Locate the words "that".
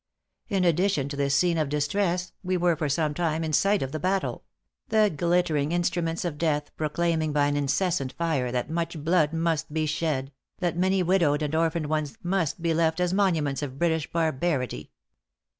8.51-8.67, 10.57-10.75